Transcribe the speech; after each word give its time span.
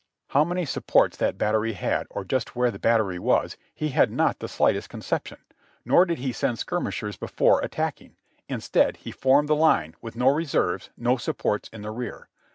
How 0.29 0.43
many 0.43 0.65
supports 0.65 1.15
that 1.17 1.37
battery 1.37 1.73
had 1.73 2.07
or 2.09 2.23
just 2.25 2.55
where 2.55 2.71
the 2.71 2.79
battery 2.79 3.19
was, 3.19 3.55
he 3.75 3.89
had 3.89 4.09
not 4.09 4.39
the 4.39 4.47
slightest 4.47 4.89
conception, 4.89 5.37
nor 5.85 6.05
did 6.07 6.17
he 6.17 6.31
send 6.33 6.57
skirmishers 6.57 7.17
before 7.17 7.61
attacking; 7.61 8.15
instead, 8.49 8.97
he 8.97 9.11
formed 9.11 9.47
the 9.47 9.55
line, 9.55 9.93
with 10.01 10.15
no 10.15 10.29
reserves, 10.29 10.89
no 10.97 11.17
sup 11.17 11.37
ports 11.37 11.69
in 11.71 11.83
the 11.83 11.91
rear. 11.91 12.29